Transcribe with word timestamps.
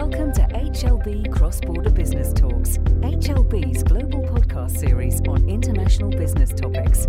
Welcome 0.00 0.32
to 0.32 0.40
HLB 0.40 1.30
Cross 1.30 1.60
Border 1.60 1.90
Business 1.90 2.32
Talks, 2.32 2.78
HLB's 3.04 3.82
global 3.82 4.22
podcast 4.22 4.78
series 4.78 5.20
on 5.28 5.46
international 5.46 6.08
business 6.08 6.54
topics. 6.54 7.06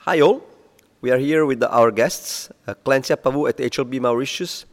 Hi, 0.00 0.20
all. 0.20 0.42
We 1.00 1.10
are 1.10 1.16
here 1.16 1.46
with 1.46 1.62
our 1.62 1.90
guests, 1.90 2.50
uh, 2.66 2.74
Clensy 2.84 3.16
Appavoo 3.16 3.48
at 3.48 3.56
HLB 3.56 3.98
Mauritius, 3.98 4.66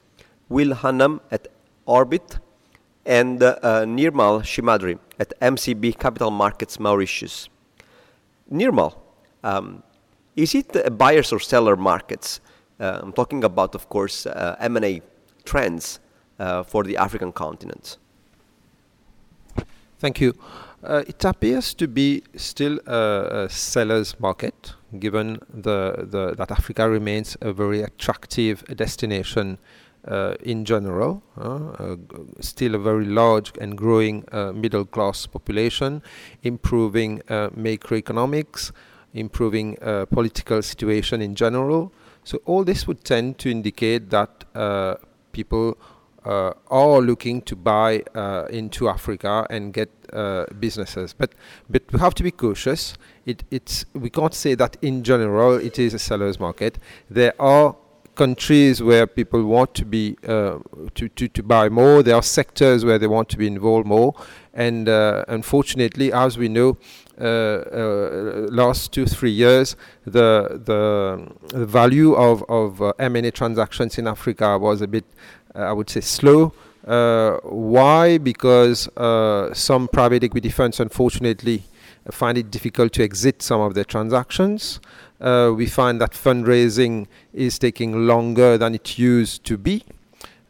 Will 0.50 0.76
Hunnam 0.76 1.22
at 1.32 1.48
Orbitt, 1.88 2.40
and 3.06 3.42
uh, 3.42 3.58
uh, 3.64 3.86
Neermal 3.86 4.44
Shimadry 4.44 5.00
at 5.18 5.32
MCB 5.40 5.98
Capital 5.98 6.30
Markets 6.30 6.78
Mauritius. 6.78 7.48
Neermal, 8.52 8.96
um, 9.46 9.82
is 10.36 10.54
it 10.54 10.76
a 10.76 10.92
buyers 10.92 11.32
or 11.32 11.40
seller 11.40 11.78
markets? 11.78 12.42
Uh, 12.80 13.00
I'm 13.02 13.14
talking 13.14 13.44
about, 13.44 13.76
of 13.76 13.90
course, 13.90 14.26
uh, 14.26 14.56
M&A 14.60 15.02
trends 15.46 16.00
uh, 16.40 16.64
for 16.64 16.84
the 16.84 16.98
African 16.98 17.32
continent. 17.32 17.98
Thank 20.00 20.20
you. 20.20 20.34
Uh, 20.84 21.04
it 21.08 21.24
appears 21.24 21.74
to 21.74 21.88
be 21.88 22.22
still 22.36 22.80
a, 22.86 23.46
a 23.46 23.50
seller's 23.50 24.20
market, 24.20 24.74
given 25.00 25.40
the, 25.52 26.06
the, 26.10 26.36
that 26.36 26.52
Africa 26.52 26.90
remains 26.90 27.38
a 27.42 27.54
very 27.54 27.82
attractive 27.82 28.64
destination 28.76 29.58
uh, 30.08 30.36
in 30.44 30.66
general. 30.66 31.24
Uh, 31.38 31.96
still 32.42 32.76
a 32.76 32.80
very 32.80 33.06
large 33.06 33.54
and 33.60 33.78
growing 33.78 34.26
middle 34.54 34.86
class 34.86 35.26
population, 35.26 36.04
improving 36.44 37.20
macroeconomics, 37.30 38.72
improving 39.14 39.78
political 40.12 40.62
situation 40.62 41.22
in 41.22 41.34
general. 41.34 41.92
So 42.26 42.42
all 42.46 42.66
this 42.66 42.88
would 42.88 43.06
tend 43.06 43.38
to 43.40 43.50
indicate 43.50 44.10
that 44.10 44.44
uh, 44.54 44.96
people 45.32 45.78
uh, 46.26 46.54
are 46.72 47.00
looking 47.00 47.42
to 47.44 47.56
buy 47.56 48.04
uh, 48.16 48.48
into 48.50 48.90
Africa 48.90 49.46
and 49.50 49.72
get 49.72 49.90
uh, 50.12 50.46
businesses. 50.60 51.14
But 51.14 51.34
but 51.70 51.84
we 51.94 52.00
have 52.00 52.16
to 52.16 52.24
be 52.24 52.32
cautious. 52.32 52.98
It, 53.26 53.44
it's 53.52 53.86
we 53.94 54.10
can't 54.10 54.34
say 54.34 54.56
that 54.56 54.76
in 54.82 55.04
general 55.04 55.54
it 55.56 55.78
is 55.78 55.94
a 55.94 56.00
seller's 56.00 56.40
market. 56.40 56.80
There 57.10 57.34
are 57.40 57.76
countries 58.16 58.82
where 58.82 59.06
people 59.08 59.44
want 59.44 59.74
to 59.76 59.86
be 59.86 60.18
uh, 60.28 60.60
to, 60.96 61.10
to, 61.10 61.28
to 61.28 61.44
buy 61.44 61.70
more. 61.70 62.04
There 62.04 62.16
are 62.16 62.24
sectors 62.24 62.84
where 62.86 62.98
they 62.98 63.08
want 63.08 63.30
to 63.30 63.38
be 63.38 63.48
involved 63.48 63.86
more. 63.86 64.16
And 64.54 64.88
uh, 64.88 65.26
unfortunately, 65.28 66.14
as 66.14 66.38
we 66.38 66.48
know, 66.48 66.78
uh, 67.20 67.24
uh, 67.24 68.48
last 68.50 68.92
two 68.92 69.06
three 69.06 69.32
years, 69.32 69.76
the 70.06 70.62
the, 70.66 71.32
the 71.58 71.66
value 71.66 72.14
of 72.14 72.44
of 72.50 72.82
uh, 72.82 72.94
M&A 73.00 73.32
transactions 73.32 73.98
in 73.98 74.08
Africa 74.08 74.58
was 74.58 74.82
a 74.82 74.88
bit, 74.88 75.06
I 75.54 75.74
would 75.74 75.90
say, 75.90 76.02
slow. 76.02 76.54
why? 76.84 78.18
Because 78.18 78.90
some 79.54 79.88
private 79.88 80.24
equity 80.24 80.50
funds, 80.50 80.80
unfortunately, 80.80 81.64
find 82.12 82.38
it 82.38 82.52
difficult 82.52 82.94
to 82.94 83.04
exit 83.04 83.42
some 83.42 83.62
of 83.62 83.74
their 83.74 83.84
transactions. 83.84 84.80
Uh, 85.20 85.52
we 85.56 85.66
find 85.66 86.00
that 86.02 86.12
fundraising 86.12 87.08
is 87.34 87.58
taking 87.58 88.06
longer 88.06 88.58
than 88.58 88.76
it 88.76 88.98
used 88.98 89.44
to 89.46 89.58
be. 89.58 89.84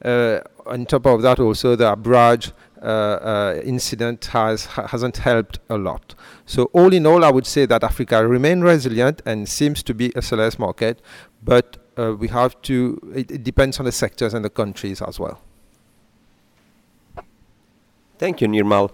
Uh, 0.04 0.40
on 0.66 0.86
top 0.86 1.06
of 1.06 1.22
that, 1.22 1.40
also 1.40 1.76
the 1.76 1.96
Abraj 1.96 2.52
uh, 2.82 2.86
uh, 2.86 3.62
incident 3.64 4.26
has 4.26 4.66
ha- 4.66 4.88
hasn't 4.88 5.18
helped 5.18 5.60
a 5.70 5.78
lot. 5.78 6.14
So 6.46 6.66
all 6.74 6.94
in 6.94 7.06
all, 7.06 7.24
I 7.24 7.32
would 7.32 7.46
say 7.46 7.66
that 7.66 7.84
Africa 7.84 8.28
remains 8.28 8.62
resilient 8.62 9.22
and 9.26 9.48
seems 9.48 9.82
to 9.84 9.94
be 9.94 10.12
a 10.16 10.22
seller's 10.22 10.60
market, 10.60 11.02
but 11.44 11.78
uh, 11.98 12.14
we 12.14 12.28
have 12.28 12.62
to. 12.64 13.00
It, 13.16 13.32
it, 13.32 13.44
depends 13.44 13.80
on 13.80 13.86
the 13.86 13.92
sectors 13.92 14.34
and 14.34 14.44
the 14.44 14.50
countries 14.50 15.02
as 15.02 15.20
well. 15.20 15.40
Thank 18.18 18.42
you, 18.42 18.48
Neermal. 18.48 18.92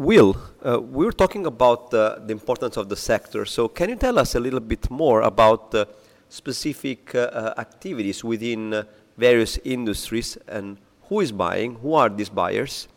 Will, 0.00 0.34
uh, 0.64 0.80
we 0.80 1.04
were 1.04 1.12
talking 1.12 1.44
about 1.44 1.92
uh, 1.92 2.18
the 2.24 2.32
importance 2.32 2.78
of 2.78 2.88
the 2.88 2.96
sector. 2.96 3.44
So 3.44 3.68
can 3.68 3.90
you 3.90 3.96
tell 3.96 4.18
us 4.18 4.34
a 4.34 4.40
little 4.40 4.58
bit 4.58 4.90
more 4.90 5.20
about 5.20 5.72
the 5.72 5.86
specific 6.30 7.14
uh, 7.14 7.52
activities 7.58 8.24
within 8.24 8.86
various 9.18 9.58
industries 9.58 10.38
and 10.48 10.78
who 11.10 11.20
is 11.20 11.32
buying, 11.32 11.74
who 11.74 11.92
are 11.92 12.08
these 12.08 12.30
buyers, 12.30 12.88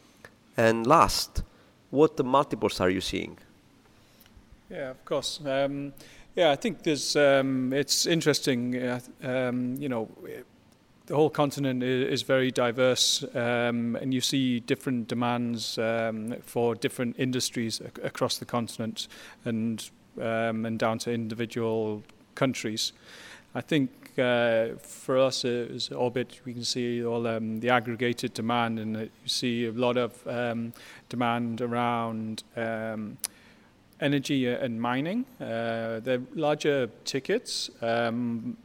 and 0.55 0.87
last, 0.87 1.43
what 1.89 2.15
the 2.15 2.23
multiples 2.23 2.79
are 2.79 2.89
you 2.89 3.01
seeing? 3.01 3.37
Yeah, 4.69 4.91
of 4.91 5.03
course. 5.03 5.41
Um, 5.45 5.91
yeah, 6.37 6.51
I 6.51 6.55
think 6.55 6.83
there's. 6.83 7.17
Um, 7.17 7.73
it's 7.73 8.05
interesting. 8.05 8.77
Uh, 8.77 8.99
um, 9.23 9.75
you 9.77 9.89
know, 9.89 10.07
the 11.05 11.15
whole 11.15 11.29
continent 11.29 11.83
is, 11.83 12.21
very 12.21 12.49
diverse, 12.49 13.23
um, 13.35 13.97
and 13.97 14.13
you 14.13 14.21
see 14.21 14.61
different 14.61 15.07
demands 15.07 15.77
um, 15.77 16.35
for 16.45 16.75
different 16.75 17.15
industries 17.19 17.81
ac- 17.81 18.01
across 18.03 18.37
the 18.37 18.45
continent, 18.45 19.07
and 19.43 19.89
um, 20.21 20.65
and 20.65 20.79
down 20.79 20.99
to 20.99 21.11
individual 21.11 22.03
countries. 22.35 22.93
I 23.55 23.61
think 23.61 24.17
uh, 24.17 24.75
for 24.79 25.17
us 25.17 25.43
as 25.43 25.89
Orbitt, 25.89 26.39
we 26.45 26.53
can 26.53 26.63
see 26.63 27.03
all 27.03 27.27
um, 27.27 27.59
the 27.59 27.69
aggregated 27.69 28.33
demand, 28.33 28.79
and 28.79 28.97
you 28.97 29.09
see 29.27 29.65
a 29.65 29.71
lot 29.71 29.97
of 29.97 30.25
um, 30.27 30.73
demand 31.09 31.61
around 31.61 32.43
um, 32.55 33.17
energy 33.99 34.47
and 34.47 34.81
mining. 34.81 35.25
Uh, 35.39 35.99
they're 35.99 36.21
larger 36.33 36.87
tickets. 37.03 37.69
Um, 37.81 38.57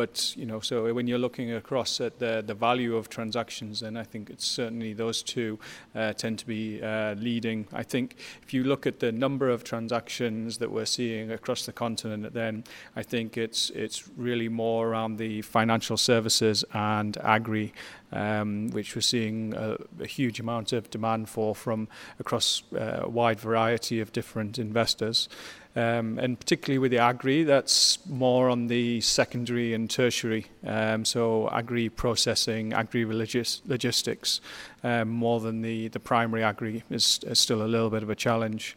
but 0.00 0.34
you 0.34 0.46
know, 0.46 0.60
so 0.60 0.94
when 0.94 1.06
you're 1.06 1.18
looking 1.18 1.52
across 1.52 2.00
at 2.00 2.20
the 2.20 2.42
the 2.46 2.54
value 2.54 2.96
of 2.96 3.10
transactions, 3.10 3.80
then 3.80 3.98
I 3.98 4.04
think 4.04 4.30
it's 4.30 4.46
certainly 4.46 4.94
those 4.94 5.22
two 5.22 5.58
uh, 5.94 6.14
tend 6.14 6.38
to 6.38 6.46
be 6.46 6.82
uh, 6.82 7.12
leading. 7.16 7.66
I 7.70 7.82
think 7.82 8.16
if 8.42 8.54
you 8.54 8.64
look 8.64 8.86
at 8.86 9.00
the 9.00 9.12
number 9.12 9.50
of 9.50 9.62
transactions 9.62 10.56
that 10.56 10.70
we're 10.70 10.86
seeing 10.86 11.30
across 11.30 11.66
the 11.66 11.72
continent, 11.72 12.32
then 12.32 12.64
I 12.96 13.02
think 13.02 13.36
it's 13.36 13.68
it's 13.70 14.08
really 14.16 14.48
more 14.48 14.88
around 14.88 15.18
the 15.18 15.42
financial 15.42 15.98
services 15.98 16.64
and 16.72 17.18
agri 17.18 17.74
um, 18.12 18.70
which 18.70 18.94
we're 18.94 19.02
seeing 19.02 19.54
a, 19.54 19.76
a, 20.00 20.06
huge 20.06 20.40
amount 20.40 20.72
of 20.72 20.90
demand 20.90 21.28
for 21.28 21.54
from 21.54 21.88
across 22.18 22.62
uh, 22.74 23.02
a 23.02 23.08
wide 23.08 23.40
variety 23.40 24.00
of 24.00 24.12
different 24.12 24.58
investors. 24.58 25.28
Um, 25.76 26.18
and 26.18 26.38
particularly 26.38 26.78
with 26.78 26.90
the 26.90 26.98
agri, 26.98 27.44
that's 27.44 28.04
more 28.06 28.50
on 28.50 28.66
the 28.66 29.00
secondary 29.02 29.72
and 29.72 29.88
tertiary. 29.88 30.46
Um, 30.66 31.04
so 31.04 31.48
agri 31.50 31.88
processing, 31.88 32.72
agri 32.72 33.04
logistics, 33.04 34.40
um, 34.82 35.10
more 35.10 35.38
than 35.38 35.62
the, 35.62 35.86
the 35.88 36.00
primary 36.00 36.42
agri 36.42 36.82
is, 36.90 37.20
is, 37.24 37.38
still 37.38 37.62
a 37.62 37.68
little 37.68 37.88
bit 37.88 38.02
of 38.02 38.10
a 38.10 38.16
challenge 38.16 38.76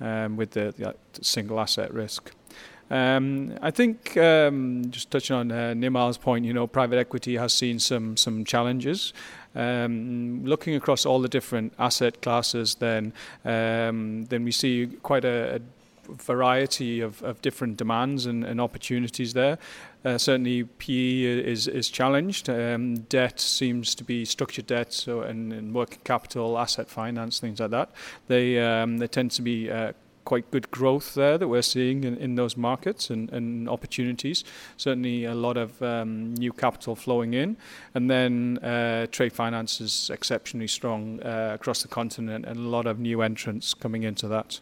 um, 0.00 0.36
with 0.36 0.52
the, 0.52 0.72
the, 0.78 0.94
single 1.22 1.58
asset 1.58 1.92
risk. 1.92 2.32
Um, 2.90 3.58
I 3.60 3.72
think 3.72 4.16
um, 4.16 4.84
just 4.90 5.10
touching 5.10 5.34
on 5.34 5.50
uh, 5.50 5.74
Neermal's 5.74 6.18
point, 6.18 6.44
you 6.44 6.54
know, 6.54 6.66
private 6.68 6.98
equity 6.98 7.36
has 7.36 7.52
seen 7.52 7.80
some 7.80 8.16
some 8.16 8.44
challenges. 8.44 9.12
Um, 9.54 10.44
looking 10.44 10.74
across 10.74 11.04
all 11.04 11.20
the 11.20 11.28
different 11.28 11.74
asset 11.78 12.22
classes, 12.22 12.76
then 12.76 13.12
um, 13.44 14.24
then 14.26 14.44
we 14.44 14.52
see 14.52 14.86
quite 15.02 15.24
a, 15.24 15.56
a 15.56 15.60
variety 16.08 17.00
of, 17.00 17.22
of 17.22 17.40
different 17.42 17.76
demands 17.76 18.26
and, 18.26 18.44
and 18.44 18.60
opportunities 18.60 19.34
there. 19.34 19.58
Uh, 20.04 20.16
certainly, 20.16 20.64
PE 20.64 21.22
is 21.22 21.66
is 21.66 21.88
challenged. 21.88 22.48
Um, 22.48 22.96
debt 22.96 23.40
seems 23.40 23.94
to 23.96 24.04
be 24.04 24.24
structured 24.24 24.66
debt, 24.66 24.92
so 24.92 25.22
and, 25.22 25.52
and 25.52 25.74
working 25.74 26.00
capital, 26.04 26.58
asset 26.58 26.88
finance, 26.88 27.40
things 27.40 27.60
like 27.60 27.70
that. 27.70 27.90
They 28.28 28.58
um, 28.58 28.98
they 28.98 29.08
tend 29.08 29.32
to 29.32 29.42
be 29.42 29.70
uh, 29.70 29.92
quite 30.28 30.50
good 30.50 30.70
growth 30.70 31.14
there 31.14 31.38
that 31.38 31.48
we're 31.48 31.62
seeing 31.62 32.04
in, 32.04 32.14
in 32.18 32.34
those 32.34 32.54
markets 32.54 33.08
and, 33.08 33.32
and 33.32 33.66
opportunities. 33.66 34.44
Certainly, 34.76 35.24
a 35.24 35.34
lot 35.34 35.56
of 35.56 35.80
um, 35.82 36.34
new 36.34 36.52
capital 36.52 36.94
flowing 36.94 37.32
in, 37.32 37.56
and 37.94 38.10
then 38.10 38.58
uh, 38.58 39.06
trade 39.06 39.32
finance 39.32 39.80
is 39.80 40.10
exceptionally 40.12 40.68
strong 40.68 41.22
uh, 41.22 41.52
across 41.54 41.80
the 41.80 41.88
continent, 41.88 42.44
and 42.44 42.58
a 42.58 42.68
lot 42.68 42.86
of 42.86 42.98
new 42.98 43.22
entrants 43.22 43.72
coming 43.72 44.02
into 44.02 44.28
that. 44.28 44.60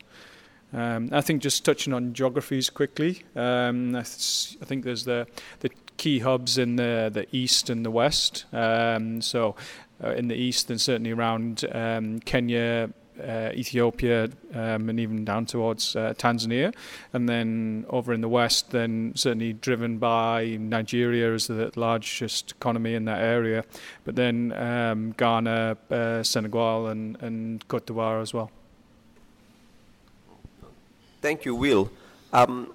Um, 0.73 1.11
I 1.13 1.21
think 1.21 1.43
just 1.43 1.65
touching 1.65 1.93
on 1.93 2.13
geographies 2.13 2.71
quickly, 2.71 3.23
um, 3.37 3.95
I, 3.95 4.03
th- 4.03 4.59
I, 4.61 4.65
think 4.65 4.85
there's 4.85 5.05
the 5.05 5.27
the 5.61 5.71
key 5.97 6.19
hubs 6.19 6.59
in 6.59 6.77
the 6.77 7.11
the 7.13 7.27
east 7.35 7.71
and 7.71 7.85
the 7.85 7.91
west. 7.91 8.45
Um, 8.53 9.23
so 9.23 9.55
uh, 10.03 10.11
in 10.11 10.29
the 10.29 10.35
east, 10.35 10.71
and 10.71 10.81
certainly 10.81 11.13
around 11.13 11.65
um, 11.73 12.21
Kenya. 12.21 12.91
Uh, 13.19 13.51
Ethiopia 13.55 14.29
um, 14.53 14.91
and 14.91 15.01
even 15.01 15.25
down 15.25 15.47
towards 15.47 15.97
uh, 15.97 16.13
Tanzania, 16.19 16.75
and 17.15 17.27
then 17.27 17.87
over 17.89 18.13
in 18.13 18.21
the 18.21 18.29
west, 18.29 18.73
then 18.73 19.13
certainly 19.17 19.55
driven 19.55 19.97
by 19.97 20.59
Nigeria 20.61 21.33
as 21.33 21.47
the 21.47 21.73
largest 21.77 22.51
economy 22.51 22.93
in 22.93 23.07
that 23.07 23.23
area, 23.23 23.65
but 24.05 24.17
then 24.17 24.53
um, 24.53 25.13
Ghana, 25.13 25.79
uh, 25.91 26.23
Senegal, 26.23 26.89
and, 26.89 27.17
and 27.23 27.67
Cote 27.69 27.87
d'Ivoire 27.87 28.21
as 28.21 28.35
well. 28.35 28.51
Thank 31.27 31.45
you, 31.45 31.57
Will. 31.57 31.91
Um, 32.33 32.73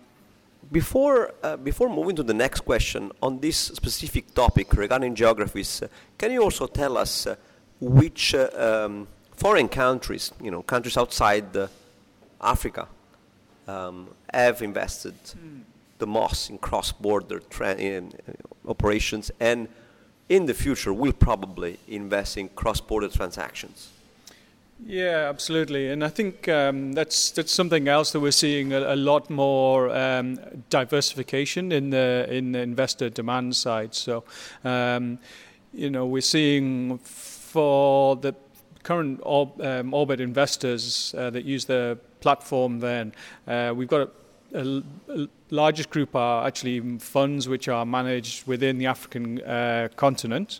before, 0.73 1.33
uh, 1.41 1.55
before 1.55 1.87
moving 1.87 2.17
to 2.17 2.23
the 2.23 2.33
next 2.33 2.65
question, 2.65 3.09
on 3.21 3.39
this 3.39 3.55
specific 3.55 4.33
topic 4.33 4.73
regarding 4.73 5.15
geographies, 5.15 5.81
uh, 5.81 5.87
can 6.17 6.33
you 6.33 6.43
also 6.43 6.67
tell 6.67 6.97
us 6.97 7.27
uh, 7.27 7.37
which 7.79 8.35
uh, 8.35 8.49
um, 8.57 9.07
foreign 9.37 9.69
countries, 9.69 10.33
you 10.41 10.51
know, 10.51 10.63
countries 10.63 10.97
outside 10.97 11.55
uh, 11.55 11.67
Africa, 12.41 12.89
um, 13.69 14.09
have 14.33 14.61
invested 14.61 15.15
mm. 15.23 15.61
the 15.97 16.07
most 16.07 16.49
in 16.49 16.57
cross-border 16.57 17.39
tra- 17.49 17.75
in, 17.75 18.11
operations 18.67 19.31
and 19.39 19.69
in 20.27 20.45
the 20.45 20.53
future 20.53 20.91
will 20.93 21.13
probably 21.13 21.79
invest 21.87 22.35
in 22.35 22.49
cross-border 22.49 23.07
transactions? 23.07 23.91
Yeah, 24.83 25.29
absolutely, 25.29 25.89
and 25.89 26.03
I 26.03 26.09
think 26.09 26.47
um, 26.47 26.93
that's 26.93 27.31
that's 27.31 27.53
something 27.53 27.87
else 27.87 28.11
that 28.13 28.19
we're 28.19 28.31
seeing 28.31 28.73
a, 28.73 28.93
a 28.93 28.95
lot 28.95 29.29
more 29.29 29.95
um, 29.95 30.39
diversification 30.69 31.71
in 31.71 31.91
the 31.91 32.27
in 32.29 32.51
the 32.53 32.59
investor 32.59 33.09
demand 33.09 33.55
side. 33.55 33.93
So, 33.93 34.23
um, 34.63 35.19
you 35.71 35.89
know, 35.89 36.07
we're 36.07 36.21
seeing 36.21 36.97
for 36.97 38.15
the 38.15 38.33
current 38.83 39.21
um, 39.23 39.93
Orbitt 39.93 40.19
investors 40.19 41.13
uh, 41.15 41.29
that 41.29 41.45
use 41.45 41.65
the 41.65 41.99
platform. 42.19 42.79
Then 42.79 43.13
uh, 43.47 43.73
we've 43.75 43.87
got 43.87 44.09
a, 44.53 44.83
a, 45.09 45.27
largest 45.51 45.89
group 45.89 46.15
are 46.15 46.47
actually 46.47 46.79
funds 46.97 47.47
which 47.47 47.67
are 47.67 47.85
managed 47.85 48.47
within 48.47 48.77
the 48.77 48.87
African 48.87 49.41
uh, 49.41 49.89
continent. 49.95 50.59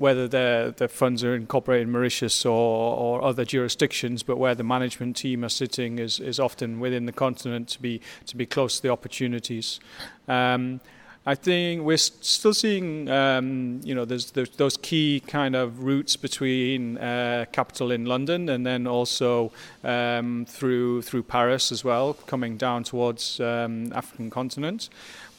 Whether 0.00 0.26
the, 0.28 0.74
the 0.74 0.88
funds 0.88 1.22
are 1.22 1.34
incorporated 1.34 1.86
in 1.86 1.92
Mauritius 1.92 2.46
or, 2.46 2.96
or 3.04 3.22
other 3.22 3.44
jurisdictions, 3.44 4.22
but 4.22 4.36
where 4.38 4.54
the 4.54 4.64
management 4.64 5.16
team 5.16 5.44
are 5.44 5.50
sitting 5.50 5.98
is, 5.98 6.18
is 6.18 6.40
often 6.40 6.80
within 6.80 7.04
the 7.04 7.12
continent 7.12 7.68
to 7.74 7.82
be 7.82 8.00
to 8.24 8.34
be 8.36 8.46
close 8.46 8.76
to 8.76 8.82
the 8.82 8.88
opportunities. 8.88 9.78
Um, 10.26 10.80
I 11.26 11.34
think 11.34 11.82
we're 11.82 11.98
still 11.98 12.54
seeing, 12.54 13.10
um, 13.10 13.82
you 13.84 13.94
know, 13.94 14.06
there's, 14.06 14.30
there's, 14.30 14.48
those 14.56 14.78
key 14.78 15.22
kind 15.26 15.54
of 15.54 15.84
routes 15.84 16.16
between 16.16 16.96
uh, 16.96 17.44
capital 17.52 17.90
in 17.90 18.06
London 18.06 18.48
and 18.48 18.64
then 18.64 18.86
also 18.86 19.52
um, 19.84 20.46
through 20.48 21.02
through 21.02 21.24
Paris 21.24 21.70
as 21.72 21.84
well, 21.84 22.14
coming 22.14 22.56
down 22.56 22.84
towards 22.84 23.38
um, 23.38 23.92
African 23.92 24.30
continent. 24.30 24.88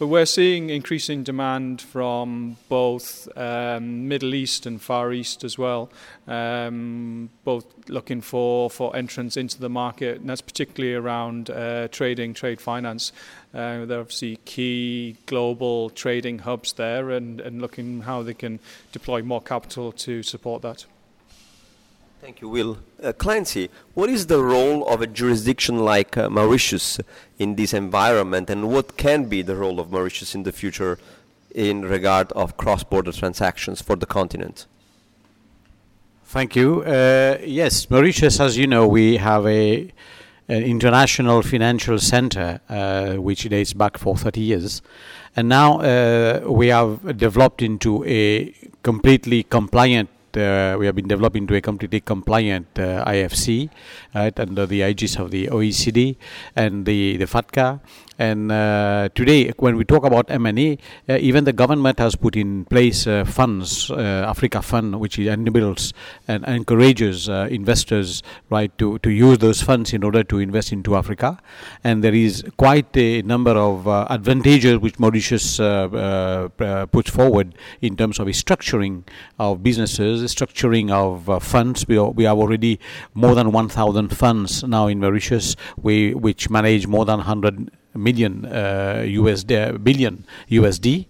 But 0.01 0.07
we're 0.07 0.25
seeing 0.25 0.71
increasing 0.71 1.21
demand 1.21 1.80
from 1.80 2.57
both 2.69 3.27
um, 3.38 4.07
Middle 4.07 4.33
East 4.33 4.65
and 4.65 4.81
Far 4.81 5.13
East 5.13 5.44
as 5.44 5.59
well, 5.59 5.92
um, 6.27 7.30
both 7.44 7.68
looking 7.88 8.21
for, 8.21 8.71
for 8.71 8.95
entrance 8.95 9.38
into 9.38 9.59
the 9.59 9.69
market, 9.69 10.19
and 10.19 10.27
that's 10.27 10.42
particularly 10.42 10.95
around 10.95 11.51
uh, 11.51 11.88
trading, 11.89 12.33
trade 12.33 12.59
finance. 12.59 13.12
Uh, 13.53 13.86
there 13.86 14.00
are 14.00 14.01
obviously 14.01 14.38
key 14.38 15.18
global 15.27 15.92
trading 15.92 16.39
hubs 16.39 16.74
there, 16.74 17.12
and, 17.12 17.39
and 17.39 17.62
looking 17.62 18.01
how 18.01 18.24
they 18.24 18.33
can 18.33 18.59
deploy 18.92 19.21
more 19.21 19.39
capital 19.39 19.92
to 19.92 20.24
support 20.24 20.63
that. 20.63 20.83
Thank 22.22 22.40
you, 22.40 22.50
Will. 22.50 22.78
Uh, 23.02 23.14
Clensy, 23.14 23.70
what 23.96 24.08
is 24.08 24.28
the 24.28 24.44
role 24.44 24.88
of 24.88 25.02
a 25.02 25.08
jurisdiction 25.08 25.80
like 25.80 26.16
uh, 26.16 26.30
Mauritius 26.30 27.00
in 27.40 27.56
this 27.56 27.74
environment, 27.74 28.48
and 28.48 28.70
what 28.70 28.96
can 28.96 29.26
be 29.26 29.42
the 29.42 29.56
role 29.56 29.80
of 29.80 29.92
Mauritius 29.92 30.36
in 30.36 30.44
the 30.44 30.52
future 30.52 31.00
in 31.56 31.82
regard 31.82 32.32
of 32.34 32.58
cross-border 32.58 33.12
transactions 33.12 33.82
for 33.82 33.96
the 33.96 34.06
continent? 34.06 34.68
Thank 36.26 36.56
you. 36.56 36.84
Uh, 36.84 37.40
yes, 37.44 37.90
Mauritius, 37.90 38.40
as 38.40 38.56
you 38.56 38.68
know, 38.68 38.88
we 38.88 39.18
have 39.18 39.48
a 39.48 39.92
an 40.48 40.62
international 40.62 41.42
financial 41.42 41.98
center 41.98 42.60
uh, 42.70 43.16
which 43.16 43.50
dates 43.50 43.74
back 43.74 43.98
for 43.98 44.16
30 44.16 44.42
years, 44.42 44.84
and 45.36 45.50
now 45.50 45.80
uh, 45.80 46.42
we 46.46 46.68
have 46.68 47.18
developed 47.18 47.64
into 47.64 48.06
a 48.06 48.54
completely 48.84 49.42
compliant 49.42 50.08
uh, 50.38 50.75
we 50.80 50.86
have 50.86 50.95
been 50.95 51.07
developing 51.07 51.48
to 51.48 51.56
a 51.56 51.62
completely 51.62 52.00
compliant 52.00 52.68
uh, 52.78 53.06
IFC 53.06 53.69
right, 54.16 54.38
under 54.39 54.66
the 54.66 54.81
aegis 54.81 55.18
of 55.18 55.31
the 55.31 55.48
OECD 55.48 56.16
and 56.56 56.86
the, 56.86 57.18
the 57.18 57.25
FATCA 57.25 57.80
and 58.22 58.51
uh, 58.51 59.10
today, 59.16 59.50
when 59.57 59.78
we 59.78 59.83
talk 59.83 60.06
about 60.06 60.30
M&A, 60.30 60.78
uh, 61.10 61.18
even 61.19 61.44
the 61.44 61.54
government 61.54 61.98
has 61.98 62.16
put 62.16 62.36
in 62.36 62.66
place 62.66 63.07
uh, 63.07 63.25
funds, 63.25 63.89
uh, 63.89 63.95
Africa 64.28 64.62
Fund, 64.62 65.00
which 65.00 65.18
enables 65.18 65.92
and 66.28 66.45
encourages 66.45 67.27
uh, 67.30 67.48
investors 67.50 68.22
right 68.51 68.77
to, 68.77 69.00
to 69.00 69.10
use 69.10 69.39
those 69.39 69.63
funds 69.63 69.92
in 69.92 70.04
order 70.04 70.24
to 70.24 70.38
invest 70.38 70.72
into 70.72 70.95
Africa. 70.95 71.39
And 71.84 72.04
there 72.04 72.13
is 72.13 72.44
quite 72.57 72.95
a 72.95 73.24
number 73.24 73.54
of 73.54 73.88
uh, 73.88 74.06
advantages 74.12 74.77
which 74.77 75.00
Mauritius 75.00 75.57
puts 75.57 77.10
forward 77.10 77.56
in 77.81 77.98
terms 77.98 78.19
of 78.19 78.27
structuring 78.27 79.01
of 79.39 79.63
businesses, 79.63 80.21
structuring 80.26 80.92
of 80.92 81.44
funds. 81.44 81.88
We, 81.88 82.00
we 82.00 82.24
have 82.26 82.38
already 82.38 82.80
more 83.14 83.36
than 83.36 83.52
1,000 83.52 84.10
funds 84.10 84.64
now 84.64 84.88
in 84.88 85.00
Mauritius, 85.00 85.56
we, 85.82 86.14
which 86.14 86.50
manage 86.50 86.88
more 86.88 87.06
than 87.06 87.18
100 87.18 87.72
million 87.96 88.46
uh, 88.46 89.04
USD, 89.06 89.84
billion 89.84 90.26
USD, 90.50 91.08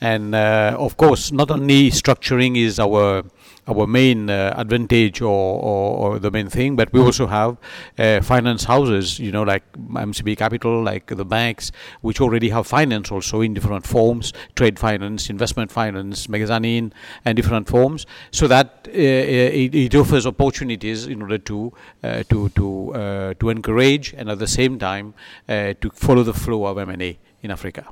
and 0.00 0.34
uh, 0.34 0.76
of 0.78 0.96
course, 0.96 1.32
not 1.32 1.50
only 1.50 1.90
structuring 1.90 2.56
is 2.56 2.78
our 2.78 3.24
our 3.66 3.86
main 3.86 4.28
uh, 4.28 4.54
advantage 4.56 5.20
or, 5.20 5.28
or, 5.28 5.96
or, 5.96 6.18
the 6.18 6.30
main 6.30 6.48
thing, 6.48 6.76
but 6.76 6.92
we 6.92 7.00
also 7.00 7.26
have 7.26 7.56
uh, 7.98 8.20
finance 8.20 8.64
houses, 8.64 9.18
you 9.18 9.32
know, 9.32 9.42
like 9.42 9.64
MCB 9.72 10.36
Capital, 10.36 10.82
like 10.82 11.06
the 11.06 11.24
banks, 11.24 11.72
which 12.02 12.20
already 12.20 12.50
have 12.50 12.66
finance 12.66 13.10
also 13.10 13.40
in 13.40 13.54
different 13.54 13.86
forms, 13.86 14.32
trade 14.54 14.78
finance, 14.78 15.30
investment 15.30 15.72
finance, 15.72 16.28
mezzanine, 16.28 16.92
and 17.24 17.36
different 17.36 17.68
forms, 17.68 18.06
so 18.30 18.46
that 18.46 18.86
uh, 18.88 18.90
it, 18.92 19.74
it, 19.74 19.94
offers 19.94 20.26
opportunities 20.26 21.06
in 21.06 21.22
order 21.22 21.38
to 21.38 21.72
uh, 22.02 22.22
to 22.28 22.48
to 22.50 22.94
uh, 22.94 23.34
to 23.34 23.48
encourage 23.48 24.12
and 24.14 24.28
at 24.28 24.38
the 24.38 24.46
same 24.46 24.78
time 24.78 25.14
uh, 25.48 25.72
to 25.80 25.90
follow 25.90 26.22
the 26.22 26.34
flow 26.34 26.66
of 26.66 26.78
M&A 26.78 27.18
in 27.42 27.50
Africa. 27.50 27.86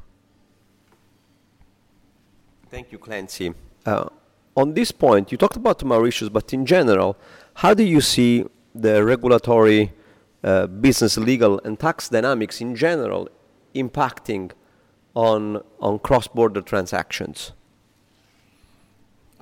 Thank 2.69 2.93
you, 2.93 2.99
Clensy. 2.99 3.55
On 4.55 4.75
this 4.75 4.93
point, 4.93 5.33
you 5.33 5.39
talked 5.39 5.57
about 5.57 5.83
Mauritius, 5.83 6.29
but 6.29 6.53
in 6.53 6.67
general, 6.67 7.17
how 7.55 7.73
do 7.73 7.83
you 7.83 8.01
see 8.01 8.45
the 8.75 9.03
regulatory, 9.03 9.93
uh, 10.45 10.67
business, 10.67 11.17
legal, 11.17 11.61
and 11.65 11.79
tax 11.79 12.09
dynamics 12.11 12.61
in 12.61 12.75
general 12.77 13.29
impacting 13.75 14.51
on, 15.15 15.63
on 15.81 15.99
cross 15.99 16.29
border 16.29 16.61
transactions? 16.61 17.53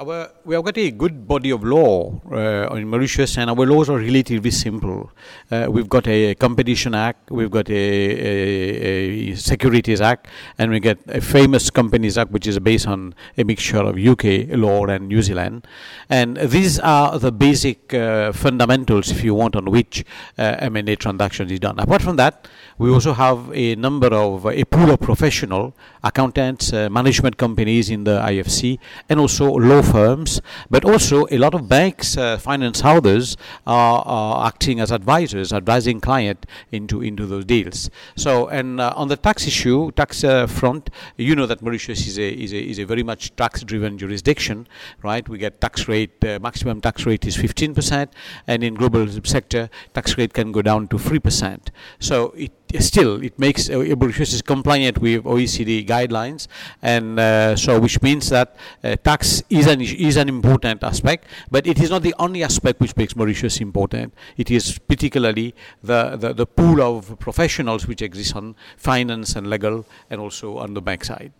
Our, 0.00 0.30
we 0.46 0.54
have 0.54 0.64
got 0.64 0.78
a 0.78 0.90
good 0.92 1.28
body 1.28 1.50
of 1.50 1.62
law 1.62 2.18
uh, 2.32 2.74
in 2.74 2.88
Mauritius, 2.88 3.36
and 3.36 3.50
our 3.50 3.66
laws 3.66 3.90
are 3.90 3.98
relatively 3.98 4.50
simple. 4.50 5.10
Uh, 5.50 5.66
we've 5.68 5.90
got 5.90 6.08
a 6.08 6.34
Competition 6.36 6.94
Act, 6.94 7.30
we've 7.30 7.50
got 7.50 7.68
a, 7.68 7.74
a, 7.74 9.32
a, 9.32 9.34
Securities 9.34 10.00
Act, 10.00 10.26
and 10.56 10.70
we 10.70 10.80
get 10.80 10.98
a 11.08 11.20
famous 11.20 11.68
Companies 11.68 12.16
Act, 12.16 12.30
which 12.30 12.46
is 12.46 12.58
based 12.60 12.86
on 12.86 13.14
a 13.36 13.44
mixture 13.44 13.76
of 13.76 13.98
UK 13.98 14.56
law 14.56 14.86
and 14.86 15.06
New 15.08 15.20
Zealand. 15.20 15.66
And 16.08 16.38
these 16.38 16.78
are 16.78 17.18
the 17.18 17.30
basic 17.30 17.92
uh, 17.92 18.32
fundamentals, 18.32 19.10
if 19.10 19.22
you 19.22 19.34
want, 19.34 19.54
on 19.54 19.66
which 19.66 20.06
uh, 20.38 20.56
M&A 20.60 20.96
transactions 20.96 21.52
is 21.52 21.60
done. 21.60 21.78
Apart 21.78 22.00
from 22.00 22.16
that, 22.16 22.48
we 22.78 22.90
also 22.90 23.12
have 23.12 23.52
a 23.52 23.74
number 23.74 24.06
of 24.06 24.46
a 24.46 24.64
pool 24.64 24.92
of 24.92 25.00
professional 25.00 25.76
accountants, 26.02 26.72
uh, 26.72 26.88
management 26.90 27.36
companies 27.36 27.90
in 27.90 28.04
the 28.04 28.20
IFC, 28.20 28.78
and 29.08 29.20
also 29.20 29.52
law 29.52 29.82
firms, 29.82 30.40
but 30.70 30.84
also 30.84 31.26
a 31.30 31.38
lot 31.38 31.54
of 31.54 31.68
banks, 31.68 32.16
uh, 32.16 32.38
finance 32.38 32.80
houses 32.80 33.36
are, 33.66 34.02
are, 34.06 34.46
acting 34.46 34.80
as 34.80 34.90
advisors, 34.90 35.52
advising 35.52 36.00
client 36.00 36.46
into 36.72 37.02
into 37.02 37.26
those 37.26 37.44
deals. 37.44 37.90
So, 38.16 38.48
and 38.48 38.80
uh, 38.80 38.92
on 38.96 39.08
the 39.08 39.16
tax 39.16 39.46
issue, 39.46 39.90
tax 39.92 40.24
uh, 40.24 40.46
front, 40.46 40.90
you 41.16 41.34
know 41.36 41.46
that 41.46 41.62
Mauritius 41.62 42.06
is 42.06 42.18
a 42.18 42.28
is 42.28 42.52
a 42.52 42.60
is 42.60 42.78
a 42.78 42.84
very 42.84 43.02
much 43.02 43.34
tax-driven 43.36 43.98
jurisdiction, 43.98 44.66
right? 45.02 45.28
We 45.28 45.38
get 45.38 45.60
tax 45.60 45.88
rate 45.88 46.24
uh, 46.24 46.38
maximum 46.40 46.80
tax 46.80 47.06
rate 47.06 47.26
is 47.26 47.36
15%, 47.36 48.08
and 48.46 48.64
in 48.64 48.74
global 48.74 49.06
sector, 49.24 49.70
tax 49.94 50.16
rate 50.16 50.32
can 50.32 50.52
go 50.52 50.62
down 50.62 50.88
to 50.88 50.96
3%. 50.96 51.68
So 51.98 52.30
it 52.36 52.52
still 52.78 53.22
it 53.22 53.38
makes 53.38 53.68
uh, 53.68 53.78
Mauritius 53.98 54.32
is 54.32 54.42
compliant 54.42 54.98
with 54.98 55.24
OECD 55.24 55.86
guidelines, 55.86 56.46
and 56.82 57.18
uh, 57.18 57.56
so 57.56 57.78
which 57.80 58.00
means 58.02 58.28
that 58.30 58.56
uh, 58.84 58.96
tax 58.96 59.42
is 59.50 59.66
an 59.66 59.80
is 59.80 60.16
an 60.16 60.28
important 60.28 60.82
aspect, 60.82 61.26
but 61.50 61.66
it 61.66 61.80
is 61.80 61.90
not 61.90 62.02
the 62.02 62.14
only 62.18 62.42
aspect 62.42 62.80
which 62.80 62.96
makes 62.96 63.16
Mauritius 63.16 63.60
important. 63.60 64.14
It 64.36 64.50
is 64.50 64.78
particularly 64.78 65.54
the, 65.82 66.16
the, 66.16 66.32
the 66.32 66.46
pool 66.46 66.80
of 66.82 67.18
professionals 67.18 67.86
which 67.86 68.02
exists 68.02 68.34
on 68.34 68.54
finance 68.76 69.36
and 69.36 69.48
legal, 69.48 69.84
and 70.08 70.20
also 70.20 70.58
on 70.58 70.74
the 70.74 70.82
bank 70.82 71.04
side. 71.04 71.32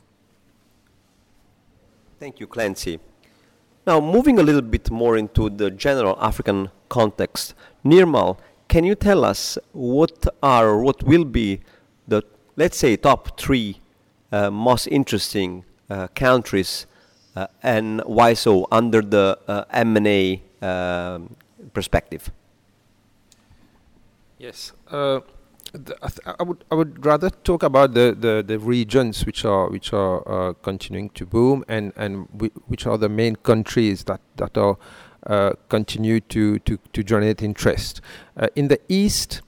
Thank 2.19 2.41
you, 2.41 2.47
Clensy. 2.47 3.01
Now, 3.87 3.99
moving 3.99 4.39
a 4.39 4.43
little 4.43 4.63
bit 4.63 4.91
more 4.91 5.17
into 5.17 5.49
the 5.49 5.71
general 5.71 6.19
African 6.21 6.71
context, 6.91 7.55
Neermal 7.85 8.39
can 8.71 8.85
you 8.85 8.95
tell 8.95 9.25
us 9.25 9.59
what 9.73 10.27
are 10.43 10.79
what 10.79 11.03
will 11.03 11.25
be 11.25 11.61
the 12.09 12.23
let's 12.61 12.77
say, 12.77 12.97
top 12.97 13.41
three 13.41 13.81
uh, 14.33 14.51
most 14.51 14.87
interesting 14.87 15.65
uh, 15.89 16.09
countries, 16.15 16.87
uh, 17.35 17.47
and 17.63 18.01
why 18.05 18.35
so 18.35 18.67
under 18.71 19.01
the 19.03 19.39
uh, 19.49 19.65
M&A 19.71 20.43
um, 20.63 21.35
perspective? 21.73 22.31
Yes. 24.39 24.73
Uh, 24.91 25.21
I, 26.03 26.35
I, 26.41 26.43
would 26.43 26.65
I 26.71 26.75
would 26.75 27.05
rather 27.05 27.31
talk 27.31 27.63
about 27.63 27.95
the, 27.95 28.15
the, 28.19 28.45
the 28.47 28.59
regions 28.59 29.25
which 29.25 29.45
are 29.45 29.69
which 29.69 29.93
are 29.93 30.17
uh, 30.29 30.53
continuing 30.55 31.11
to 31.11 31.25
boom 31.25 31.65
and 31.69 31.93
and 31.97 32.27
which 32.67 32.87
are 32.87 32.99
the 32.99 33.09
main 33.09 33.37
countries 33.37 34.05
that 34.05 34.21
that 34.37 34.59
are 34.59 34.77
continue 35.69 36.21
to, 36.21 36.59
to, 36.61 36.79
to 36.93 37.03
generate 37.03 37.43
interest. 37.43 38.01
Uh, 38.37 38.49
in 38.57 38.69
the 38.69 38.81
east, 38.89 39.43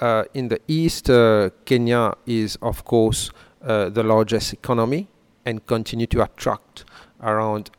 uh, 0.00 0.24
in 0.34 0.48
the 0.48 0.60
east, 0.66 1.10
uh, 1.10 1.50
Kenya 1.64 2.14
is 2.26 2.56
of 2.62 2.84
course 2.84 3.30
uh, 3.62 3.88
the 3.90 4.02
largest 4.02 4.52
economy 4.52 5.08
and 5.44 5.66
continue 5.66 6.06
to 6.06 6.22
attract 6.22 6.84
around 7.22 7.70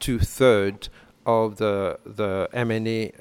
two 0.00 0.18
thirds 0.18 0.90
of 1.26 1.56
the 1.56 1.98
the 2.04 2.48
M&A 2.52 3.12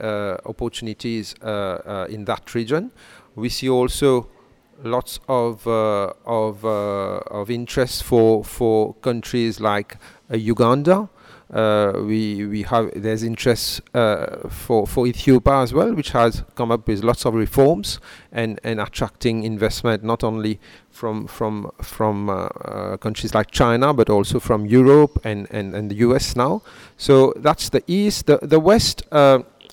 opportunities 0.46 1.34
in 1.44 2.26
that 2.26 2.56
region. 2.56 2.92
We 3.36 3.50
see 3.50 3.70
also 3.70 4.28
lots 4.84 5.20
of 5.28 5.68
uh, 5.68 6.14
of 6.26 6.66
uh, 6.66 7.20
of 7.32 7.50
interest 7.50 8.04
for 8.04 8.44
for 8.44 8.94
countries 8.96 9.60
like 9.60 9.98
uh, 10.32 10.38
Uganda. 10.38 11.10
Uh, 11.52 11.94
we 12.06 12.46
we 12.46 12.62
have 12.62 12.92
there's 12.96 13.24
interest 13.24 13.82
uh, 13.96 14.48
for 14.50 14.86
for 14.86 15.08
Ethiopia 15.08 15.62
as 15.62 15.74
well, 15.74 15.94
which 15.96 16.12
has 16.12 16.44
come 16.56 16.72
up 16.72 16.88
with 16.88 17.04
lots 17.04 17.26
of 17.26 17.34
reforms 17.34 18.00
and 18.32 18.60
and 18.64 18.80
attracting 18.80 19.44
investment 19.44 20.04
not 20.04 20.24
only 20.24 20.60
from 20.92 21.26
from 21.26 21.72
from 21.82 22.30
uh, 22.30 22.98
countries 22.98 23.34
like 23.34 23.50
China 23.50 23.94
but 23.94 24.10
also 24.10 24.40
from 24.40 24.68
Europe 24.68 25.20
and, 25.24 25.48
and, 25.50 25.74
and 25.74 25.90
the 25.90 25.96
US 25.96 26.36
now. 26.36 26.62
So 26.98 27.34
that's 27.38 27.70
the 27.70 27.84
east. 27.88 28.28
The 28.28 28.38
the 28.42 28.60
west. 28.60 29.04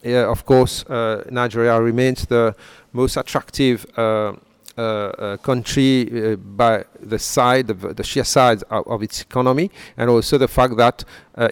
Yeah, 0.03 0.31
of 0.31 0.45
course, 0.45 0.85
uh, 0.85 1.25
Nigeria 1.31 1.81
remains 1.81 2.27
the 2.27 2.55
most 2.93 3.17
attractive 3.17 3.87
uh, 3.99 4.35
uh, 4.79 4.83
uh, 4.83 5.37
country 5.39 6.33
uh, 6.33 6.37
by 6.37 6.85
the 7.01 7.19
side, 7.19 7.71
of 7.71 7.97
the 7.97 8.05
sheer 8.05 8.25
size 8.25 8.63
of, 8.65 8.87
of, 8.87 9.03
its 9.03 9.23
economy, 9.23 9.71
and 9.97 10.11
also 10.11 10.37
the 10.37 10.49
fact 10.49 10.77
that 10.77 11.03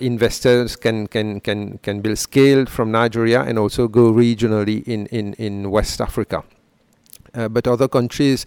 investors 0.01 0.77
can, 0.77 1.07
can, 1.07 1.41
can, 1.41 1.79
can 1.79 2.01
build 2.01 2.19
scale 2.19 2.67
from 2.67 2.91
Nigeria 2.91 3.43
and 3.43 3.59
also 3.59 3.89
go 3.89 4.13
regionally 4.13 4.87
in, 4.87 5.07
in, 5.07 5.33
in 5.35 5.71
West 5.71 6.01
Africa. 6.01 6.45
But 7.35 7.67
other 7.67 7.89
countries 7.89 8.47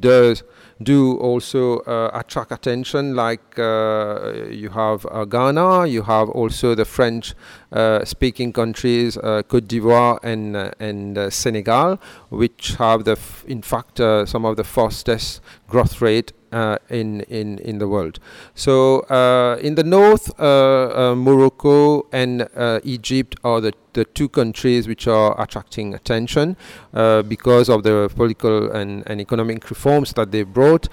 does 0.00 0.42
do 0.82 1.16
also 1.18 1.78
uh, 1.80 2.10
attract 2.12 2.52
attention. 2.52 3.14
Like 3.14 3.58
uh, 3.58 4.32
you 4.50 4.70
have 4.70 5.06
uh, 5.06 5.24
Ghana, 5.24 5.86
you 5.86 6.02
have 6.02 6.28
also 6.28 6.74
the 6.74 6.84
French-speaking 6.84 8.52
countries, 8.52 9.16
Cote 9.16 9.68
d'Ivoire 9.68 10.18
and 10.22 10.56
and 10.78 11.32
Senegal, 11.32 11.98
which 12.28 12.74
have 12.78 13.04
the 13.04 13.18
in 13.46 13.62
fact 13.62 13.98
some 13.98 14.44
of 14.44 14.56
the 14.56 14.64
fastest 14.64 15.40
growth 15.68 16.00
rate 16.00 16.32
uh, 16.52 16.78
in, 16.88 17.22
in, 17.22 17.58
in 17.58 17.78
the 17.78 17.88
world. 17.88 18.18
So 18.54 19.00
uh, 19.00 19.58
in 19.60 19.74
the 19.74 19.84
north, 19.84 20.38
uh, 20.40 21.14
Morocco 21.16 22.06
and 22.12 22.48
Egypt 22.84 23.36
are 23.44 23.60
the, 23.60 23.72
the 23.92 24.04
two 24.04 24.28
countries 24.28 24.86
which 24.86 25.06
are 25.06 25.40
attracting 25.40 25.94
attention 25.94 26.56
because 26.92 27.68
of 27.68 27.82
the 27.82 28.10
political 28.14 28.70
and, 28.70 29.02
and 29.06 29.20
economic 29.20 29.68
reforms 29.70 30.12
that 30.14 30.30
they 30.32 30.42
brought. 30.42 30.88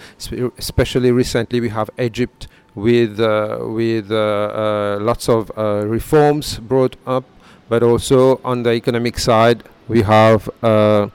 especially 0.58 1.12
recently, 1.12 1.60
we 1.60 1.70
have 1.70 1.90
Egypt 2.00 2.48
with 2.76 3.20
uh, 3.20 3.60
with 3.62 4.12
uh, 4.12 4.16
uh, 4.16 4.98
lots 5.02 5.30
of 5.30 5.52
reforms 5.58 6.60
brought 6.60 6.96
up, 7.06 7.24
but 7.70 7.84
also 7.84 8.42
on 8.44 8.64
the 8.64 8.74
economic 8.74 9.20
side, 9.20 9.64
we 9.88 10.02
have 10.02 10.50
uh, 10.62 11.08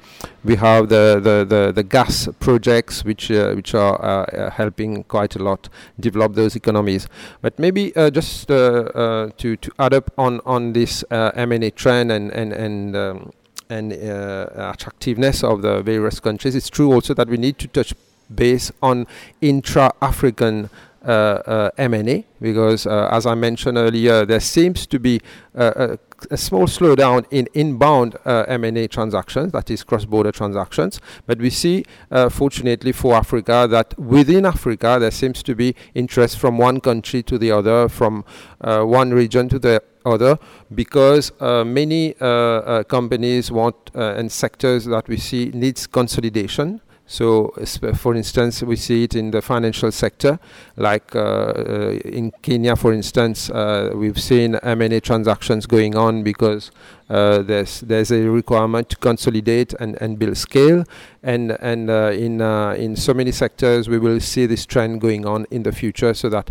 we 0.45 0.57
have 0.57 0.89
the, 0.89 1.21
the, 1.23 1.45
the, 1.45 1.73
the, 1.73 1.83
gas 1.83 2.29
projects 2.41 3.05
which 3.05 3.31
uh, 3.31 3.53
which 3.53 3.75
are 3.75 4.03
uh, 4.05 4.51
helping 4.51 5.05
quite 5.05 5.37
a 5.37 5.43
lot 5.43 5.69
develop 5.99 6.35
those 6.35 6.57
economies. 6.57 7.09
But 7.41 7.59
maybe 7.59 7.93
just 8.13 8.49
to 8.49 9.33
to 9.37 9.57
add 9.79 9.95
up 9.95 10.11
on 10.19 10.41
on 10.45 10.73
this 10.73 11.05
M&A 11.11 11.71
trend 11.71 12.13
and 12.13 12.31
and 12.33 12.53
and 12.53 12.97
um, 12.97 13.33
and 13.71 13.93
uh, 13.93 14.73
attractiveness 14.73 15.45
of 15.45 15.63
the 15.63 15.83
various 15.83 16.21
countries. 16.21 16.55
It's 16.55 16.71
true 16.71 16.93
also 16.93 17.15
that 17.15 17.29
we 17.29 17.37
need 17.37 17.59
to 17.59 17.69
touch 17.69 17.95
base 18.35 18.73
on 18.83 19.07
intra-African 19.41 20.71
uh, 21.05 21.11
uh, 21.11 21.71
M&A 21.79 22.25
because, 22.41 22.87
uh, 22.87 23.09
as 23.11 23.25
I 23.25 23.35
mentioned 23.35 23.79
earlier, 23.79 24.27
there 24.27 24.41
seems 24.41 24.87
to 24.87 24.99
be 24.99 25.21
a, 25.55 25.99
a, 26.31 26.37
small 26.37 26.67
slowdown 26.67 27.27
in 27.31 27.49
inbound 27.55 28.17
M&A 28.25 28.89
transactions, 28.89 29.53
that 29.53 29.71
is 29.71 29.85
cross-border 29.85 30.33
transactions. 30.33 31.01
But 31.27 31.39
we 31.39 31.51
see, 31.51 31.85
fortunately 32.31 32.93
for 32.93 33.15
Africa, 33.15 33.67
that 33.71 33.99
within 33.99 34.47
Africa 34.47 34.99
there 35.01 35.11
seems 35.11 35.43
to 35.45 35.55
be 35.55 35.75
interest 35.95 36.39
from 36.39 36.59
one 36.59 36.81
country 36.81 37.23
to 37.25 37.39
the 37.39 37.51
other, 37.53 37.89
from 37.89 38.25
one 38.61 39.13
region 39.13 39.49
to 39.49 39.59
the 39.59 39.83
other 40.09 40.39
because 40.75 41.33
uh, 41.41 41.65
many 41.65 42.15
uh, 42.21 42.27
uh, 42.27 42.83
companies 42.85 43.51
want 43.51 43.77
and 43.95 44.31
sectors 44.31 44.85
that 44.87 45.09
we 45.09 45.17
see 45.17 45.51
needs 45.55 45.87
consolidation 45.87 46.81
so, 47.11 47.55
for 47.95 48.15
instance, 48.15 48.62
we 48.62 48.77
see 48.77 49.05
it 49.05 49.15
in 49.15 49.31
the 49.31 49.41
financial 49.41 49.91
sector, 49.91 50.38
like 50.77 51.17
uh, 51.17 51.21
uh, 51.21 51.99
in 52.05 52.33
Kenya, 52.43 52.77
for 52.77 52.93
instance, 52.93 53.49
uh, 53.49 53.93
we've 53.95 54.21
seen 54.21 54.57
M&A 54.57 55.00
transactions 55.00 55.65
going 55.65 55.97
on 55.97 56.23
because 56.23 56.71
uh, 57.09 57.38
there's 57.41 57.81
there's 57.81 58.11
a 58.11 58.29
requirement 58.29 58.91
to 58.91 58.97
consolidate 58.97 59.73
and, 59.81 59.97
and 60.03 60.19
build 60.19 60.37
scale, 60.37 60.85
and 61.23 61.53
and 61.62 61.88
uh, 61.88 62.12
in 62.12 62.43
uh, 62.43 62.73
in 62.73 62.95
so 62.95 63.15
many 63.15 63.33
sectors 63.33 63.88
we 63.88 63.99
will 63.99 64.21
see 64.21 64.45
this 64.45 64.67
trend 64.67 65.00
going 65.00 65.25
on 65.25 65.47
in 65.50 65.62
the 65.62 65.73
future, 65.73 66.12
so 66.12 66.29
that 66.29 66.50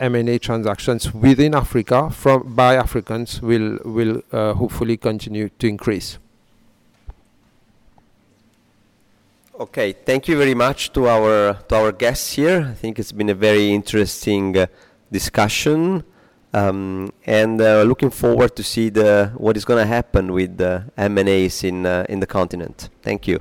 M&A 0.00 0.40
transactions 0.40 1.14
within 1.14 1.54
Africa 1.54 2.10
from 2.10 2.56
by 2.56 2.74
Africans 2.74 3.40
will 3.40 3.78
will 3.84 4.20
hopefully 4.32 4.96
continue 4.96 5.48
to 5.60 5.68
increase. 5.68 6.18
Okay, 9.58 9.92
thank 9.92 10.28
you 10.28 10.36
very 10.36 10.54
much 10.54 10.92
to 10.92 11.08
our 11.08 11.54
to 11.68 11.76
our 11.76 11.90
guests 11.90 12.34
here. 12.34 12.68
I 12.70 12.74
think 12.74 12.98
it's 12.98 13.12
been 13.12 13.30
a 13.30 13.34
very 13.34 13.72
interesting 13.72 14.54
uh, 14.54 14.66
discussion, 15.10 16.04
um, 16.52 17.10
and 17.24 17.58
uh, 17.58 17.82
looking 17.84 18.10
forward 18.10 18.54
to 18.56 18.62
see 18.62 18.90
the 18.90 19.32
what 19.38 19.56
is 19.56 19.64
going 19.64 19.82
to 19.82 19.86
happen 19.86 20.34
with 20.34 20.58
the 20.58 20.84
M&As 20.98 21.64
in 21.64 21.86
uh, 21.86 22.04
in 22.06 22.20
the 22.20 22.26
continent. 22.26 22.90
Thank 23.00 23.26
you. 23.26 23.40